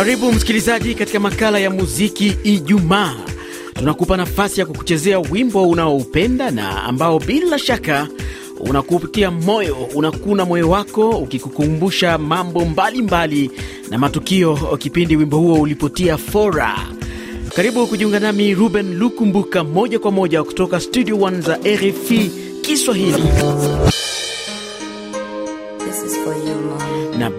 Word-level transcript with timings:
Karibu 0.00 0.32
msikilizaji 0.32 0.94
katika 0.94 1.20
makala 1.20 1.58
ya 1.58 1.70
muziki 1.70 2.36
Ijumaa. 2.44 3.14
Tunakupa 3.74 4.16
nafasi 4.16 4.60
ya 4.60 4.66
kukuchezea 4.66 5.18
wimbo 5.18 5.68
unaoupenda 5.68 6.50
na 6.50 6.82
ambao 6.82 7.18
bila 7.18 7.58
shaka 7.58 8.08
unakutia 8.60 9.30
moyo, 9.30 9.74
unakuna 9.94 10.44
moyo 10.44 10.70
wako 10.70 11.10
ukikukumbusha 11.10 12.18
mambo 12.18 12.64
mbalimbali 12.64 13.48
mbali 13.48 13.60
na 13.90 13.98
matukio 13.98 14.54
kipindi 14.78 15.16
wimbo 15.16 15.38
huo 15.38 15.60
ulipotia 15.60 16.16
fora. 16.18 16.78
Karibu 17.56 17.86
kujiunga 17.86 18.20
nami 18.20 18.54
Ruben 18.54 18.98
Lukumbuka 18.98 19.64
moja 19.64 19.98
kwa 19.98 20.10
moja 20.10 20.42
kutoka 20.44 20.80
studio 20.80 21.16
1 21.16 21.40
za 21.40 21.56
RFI 21.56 22.30
Kiswahili. 22.62 23.22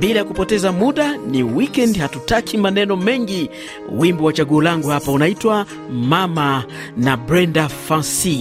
Bila 0.00 0.18
ya 0.18 0.24
kupoteza 0.24 0.72
muda, 0.72 1.16
ni 1.16 1.42
weekend, 1.42 1.98
hatutaki 1.98 2.58
maneno 2.58 2.96
mengi. 2.96 3.50
Wimbo 3.98 4.24
wa 4.24 4.32
chaguo 4.32 4.62
langu 4.62 4.88
hapa 4.88 5.12
unaitwa 5.12 5.66
Mama 5.92 6.64
na 6.96 7.16
Brenda 7.16 7.68
Fancy. 7.68 8.40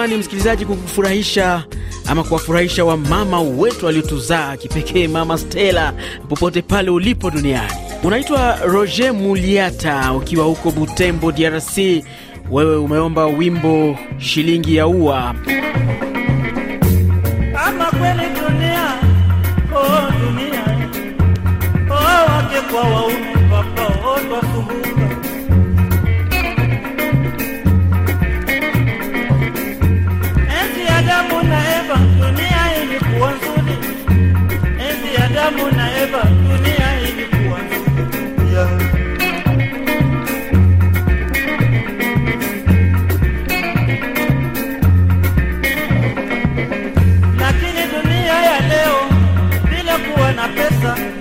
Hewani, 0.00 0.16
msikilizaji, 0.16 0.64
kukufurahisha 0.66 1.64
ama 2.06 2.24
kuwafurahisha 2.24 2.84
wamama 2.84 3.40
wetu 3.42 3.86
waliotuzaa 3.86 4.56
kipekee, 4.56 5.08
Mama 5.08 5.38
Stella, 5.38 5.92
popote 6.28 6.62
pale 6.62 6.90
ulipo 6.90 7.30
duniani. 7.30 7.72
Unaitwa 8.02 8.56
Roger 8.64 9.14
Muliata 9.14 10.12
ukiwa 10.12 10.44
huko 10.44 10.70
Butembo, 10.70 11.32
DRC. 11.32 12.04
Wewe 12.50 12.76
umeomba 12.76 13.26
wimbo 13.26 13.96
shilingi 14.18 14.76
ya 14.76 14.86
ua. 14.86 15.34
Lisa. 50.80 51.19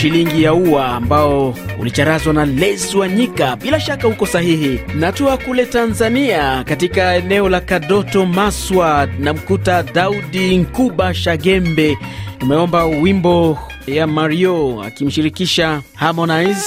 Shilingi 0.00 0.42
ya 0.42 0.54
ua 0.54 0.86
ambao 0.88 1.54
ulicharazwa 1.80 2.32
na 2.32 2.44
Les 2.44 2.94
Wanyika. 2.94 3.56
Bila 3.56 3.80
shaka 3.80 4.08
uko 4.08 4.26
sahihi. 4.26 4.80
Natua 4.94 5.36
kule 5.36 5.66
Tanzania, 5.66 6.64
katika 6.64 7.14
eneo 7.14 7.48
la 7.48 7.60
Kadoto 7.60 8.26
Maswa, 8.26 9.08
namkuta 9.18 9.82
Daudi 9.82 10.56
Nkuba 10.56 11.14
Shagembe. 11.14 11.98
Umeomba 12.42 12.84
wimbo 12.84 13.58
ya 13.86 14.06
Mario 14.06 14.82
akimshirikisha 14.82 15.82
Harmonize 15.94 16.66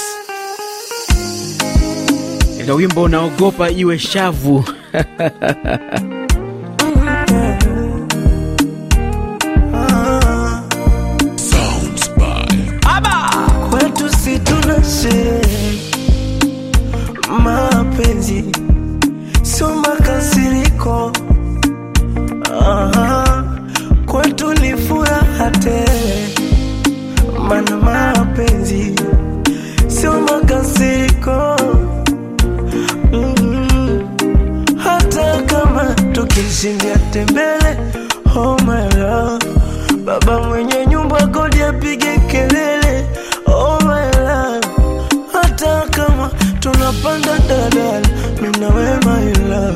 katika 2.56 2.74
wimbo 2.74 3.02
unaogopa 3.02 3.70
iwe 3.70 3.98
shavu 3.98 4.64
upate, 25.48 25.84
maana 27.48 27.76
mapenzi 27.76 28.94
sio 29.88 30.12
makasiriko 30.20 31.56
mm 33.12 33.34
-hmm. 33.34 34.04
Hata 34.78 35.42
kama 35.42 35.94
tukishindia 36.12 36.98
tembele, 36.98 37.76
oh 38.36 38.56
my 38.66 38.88
love, 39.00 39.46
baba 40.04 40.42
mwenye 40.42 40.86
nyumba 40.86 41.26
kodi 41.26 41.62
apige 41.62 42.18
kelele, 42.18 43.06
oh 43.46 43.78
my 43.84 44.24
love, 44.24 44.66
hata 45.32 45.86
kama 45.90 46.30
tunapanda 46.60 47.38
dadala, 47.48 48.00
minawemaila 48.42 49.60
na 49.60 49.74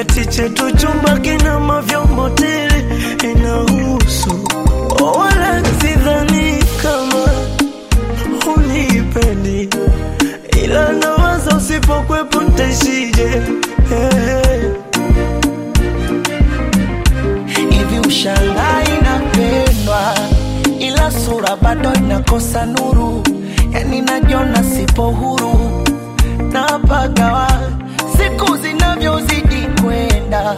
Eti 0.00 0.26
chetu 0.26 0.70
chumba 0.76 1.18
kina 1.18 1.60
mavyombo 1.60 2.28
tele 2.30 2.84
inahusu 3.32 4.48
wala 5.10 5.62
sidhani 5.80 6.64
kama 6.82 7.24
unipendi 8.56 9.68
ila 10.64 10.92
nawaza 10.92 11.56
usipokwepo 11.56 12.40
ntaishije 12.40 13.28
hey. 13.88 14.68
hivi 17.70 17.98
ushangaa 18.08 18.82
inapendwa 18.98 20.14
ila 20.78 21.10
sura 21.10 21.56
bado 21.56 21.92
inakosa 21.94 22.66
nuru. 22.66 23.22
Yani 23.72 24.00
najiona 24.00 24.64
sipo 24.64 25.02
huru 25.10 25.54
napagawa 26.52 27.48
siku 28.16 28.56
zinavyozidi 28.56 29.66
kwenda. 29.82 30.56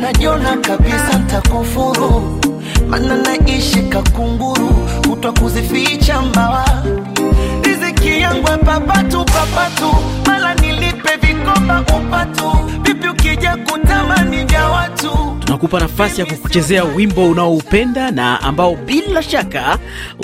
Najiona 0.00 0.56
kabisa 0.56 1.18
ntakufuru 1.24 2.40
mana 2.88 3.16
naishi 3.16 3.82
kakunguru 3.82 4.68
kutwa 5.08 5.32
kuzificha 5.32 6.22
mbawa 6.22 6.64
riziki 7.62 8.20
yangu 8.20 8.48
papatu 8.64 9.24
papatu 9.24 9.94
mala 10.26 10.54
nilipe 10.54 11.16
vikoba 11.22 11.80
upatu 11.98 12.52
vipi 12.82 13.08
ukija 13.08 13.56
kutamani 13.56 14.44
vya 14.44 14.68
watu 14.68 15.10
tunakupa 15.40 15.80
nafasi 15.80 16.20
ya 16.20 16.26
kukuchezea 16.26 16.84
wimbo 16.84 17.26
unaoupenda 17.28 18.10
na 18.10 18.40
ambao 18.40 18.74
bila 18.76 19.22
shaka 19.22 19.78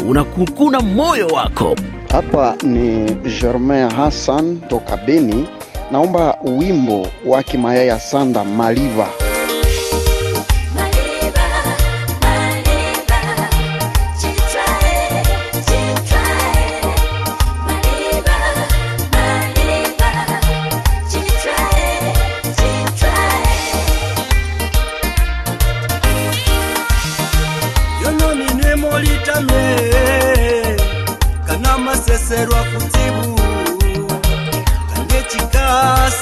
unakukuna 0.09 0.81
moyo 0.81 1.27
wako. 1.27 1.77
Hapa 2.13 2.55
ni 2.63 3.11
Germain 3.41 3.91
Hassan 3.91 4.61
toka 4.69 4.97
Beni. 4.97 5.49
Naomba 5.91 6.37
wimbo 6.45 7.07
wa 7.27 7.43
Kimayaya 7.43 8.01
Sanda 8.01 8.45
Maliva. 8.45 9.07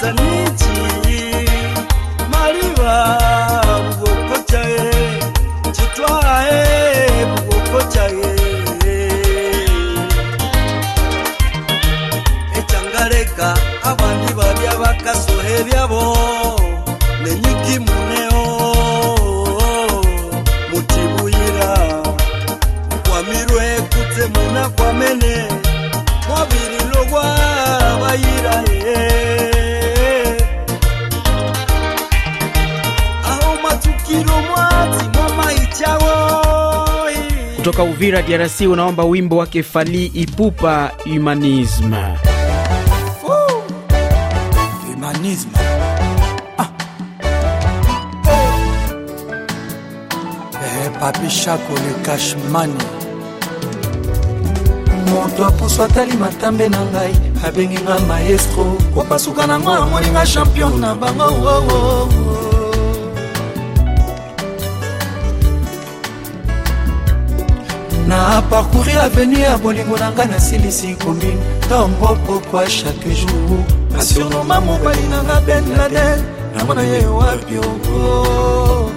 saniki 0.01 0.77
maliba 2.33 2.95
bugoko 3.87 4.37
caye 4.51 4.91
kitwaye 5.77 6.63
bugoko 7.31 7.79
caye 7.95 8.31
ecangaleka 12.59 13.49
abandi 13.91 14.31
balya 14.39 14.73
bakasoha 14.83 15.49
ebyabo 15.61 16.03
nenyikimu 17.23 17.93
Kutoka 37.67 37.83
Uvira, 37.83 38.23
DRC, 38.23 38.61
unaomba 38.61 39.05
wimbo 39.05 39.37
wake 39.37 39.63
Fali 39.63 40.07
Ipupa 40.07 40.91
Humanisme. 41.05 42.19
humanisme 44.87 45.51
Eh, 50.65 50.91
papi 51.01 51.31
shako 51.31 51.73
le 51.73 52.05
cashmani 52.05 52.75
moto 55.11 55.47
apusu 55.47 55.83
atali 55.83 56.13
matambe 56.13 56.69
na 56.69 56.85
ngai 56.85 57.15
abengi 57.47 57.79
nga 57.79 57.99
maestro 57.99 58.65
kopasuka 58.95 59.47
nango 59.47 59.71
amoni 59.71 60.07
nga 60.11 60.27
champion 60.27 60.81
na 60.81 60.95
bango 60.95 61.25
oh, 61.25 61.63
oh, 61.71 62.09
oh. 62.09 62.46
Na 68.07 68.43
parcourir 68.51 69.01
avenu 69.01 69.39
ya 69.39 69.59
bolingo 69.59 69.97
na 69.99 70.11
ngai 70.11 70.29
nasilisi 70.29 70.95
kombini 70.95 71.41
ntongo 71.67 72.17
pokwa 72.27 72.67
chaque 72.67 73.11
jour. 73.15 73.61
Asurnoma 73.99 74.61
mobali 74.61 75.03
na 75.09 75.23
nga 75.23 75.41
ben 75.47 75.65
laden 75.77 76.19
namona 76.55 76.83
ye 76.83 77.07
wapi 77.07 77.59
oko 77.59 78.91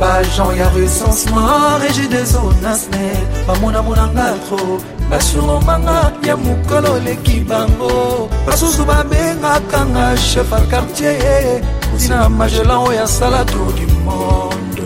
bajan 0.00 0.56
ya 0.58 0.68
recensement 0.74 1.78
régi 1.80 2.08
des 2.08 2.34
onasne 2.36 3.06
bamonamonanga 3.46 4.34
tro 4.46 4.80
basurnomanga 5.10 6.12
ya 6.26 6.36
mokolo 6.36 6.94
oleki 6.96 7.40
bango. 7.40 8.28
Basusu 8.46 8.84
babengaka 8.84 9.84
nga 9.92 10.16
chef 10.16 10.52
a 10.52 10.60
quartier. 10.70 11.62
Tina 11.98 12.28
magellan 12.28 12.78
oyo 12.88 13.02
asala 13.04 13.44
tour 13.44 13.72
du 13.76 13.86
monde 14.04 14.83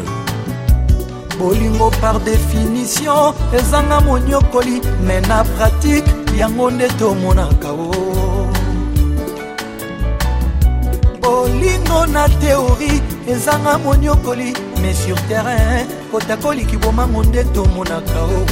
bolingo 1.38 1.90
par 2.00 2.20
définition 2.20 3.34
ezanga 3.52 4.00
monyokoli 4.00 4.80
me 5.06 5.20
na 5.28 5.44
pratike 5.44 6.10
yango 6.38 6.70
nde 6.70 6.88
tomonaka 6.98 7.72
o 7.72 8.48
bolingo 11.22 12.06
na 12.06 12.28
teori 12.28 13.02
ezanga 13.28 13.78
monyokoli 13.78 14.52
me 14.82 14.94
sur 14.94 15.18
terrain 15.28 15.86
kotakoliki 16.10 16.76
bomango 16.76 17.24
nde 17.24 17.44
tomonaka 17.44 18.22
o 18.22 18.46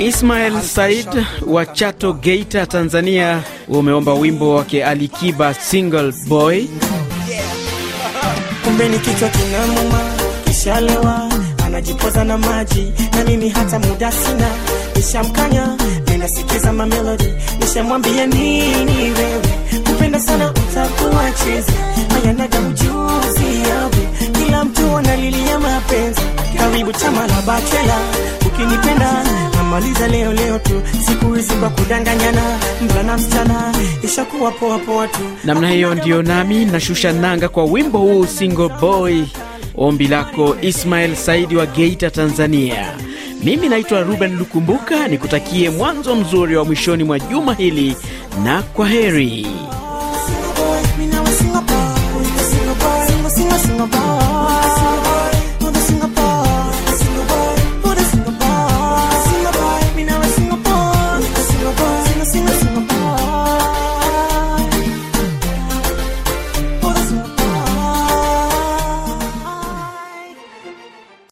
Ismail 0.00 0.62
Said 0.62 1.26
wa 1.46 1.66
Chato, 1.66 2.14
Geita, 2.14 2.66
Tanzania, 2.66 3.42
umeomba 3.68 4.14
wimbo 4.14 4.54
wake 4.54 4.84
Alikiba 4.84 5.54
single 5.54 6.12
boy. 6.28 6.64
kumbe 8.64 8.88
ni 8.88 8.98
kichwa 8.98 9.28
kinamuma 9.28 10.00
kishalewa 10.44 11.29
anajipoza 11.90 12.24
na 12.24 12.38
maji 12.38 12.92
na 13.16 13.24
mimi 13.24 13.48
hata 13.48 13.78
muda 13.78 14.12
sina. 14.12 14.48
Nishamkanya 14.96 15.76
ninasikiza 16.10 16.72
mamelodi 16.72 17.32
nishamwambia 17.60 18.26
nini 18.26 19.02
wewe? 19.10 19.42
Kupenda 19.86 20.20
sana 20.20 20.50
utakuwa 20.50 21.22
hayanaga 22.14 22.58
ujuzi 22.60 23.68
yawe. 23.68 24.08
Kila 24.32 24.64
mtu 24.64 24.96
analilia 24.96 25.58
mapenzi. 25.58 26.20
Karibu 26.58 26.92
chama 26.92 27.26
la 27.26 27.42
bachela. 27.42 27.98
Ukinipenda 28.46 29.24
namaliza 29.56 30.08
leo 30.08 30.32
leo 30.32 30.58
tu. 30.58 30.82
Siku 31.06 31.32
hizi 31.34 31.54
kwa 31.54 31.70
kudanganyana. 31.70 32.42
Mvulana 32.82 33.16
msichana 33.16 33.74
ishakuwa 34.02 34.50
poa 34.50 34.78
poa 34.78 35.08
tu. 35.08 35.20
Namna 35.44 35.70
hiyo 35.70 35.94
ndio 35.94 36.22
nami 36.22 36.64
nashusha 36.64 37.12
nanga 37.12 37.48
kwa 37.48 37.64
wimbo 37.64 37.98
huu 37.98 38.26
single 38.26 38.68
boy. 38.80 39.22
Ombi 39.76 40.06
lako 40.08 40.56
Ismail 40.62 41.14
Saidi 41.16 41.56
wa 41.56 41.66
Geita, 41.66 42.10
Tanzania. 42.10 42.94
Mimi 43.44 43.68
naitwa 43.68 44.00
Ruben 44.02 44.36
Lukumbuka, 44.38 45.08
nikutakie 45.08 45.70
mwanzo 45.70 46.16
mzuri 46.16 46.56
wa 46.56 46.64
mwishoni 46.64 47.04
mwa 47.04 47.18
juma 47.18 47.54
hili 47.54 47.96
na 48.44 48.62
kwa 48.62 48.88
heri. 48.88 49.46